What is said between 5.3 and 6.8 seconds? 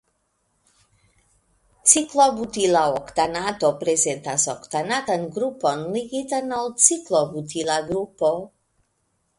grupon ligitan al